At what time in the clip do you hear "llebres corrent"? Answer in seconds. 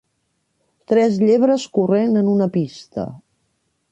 1.25-2.19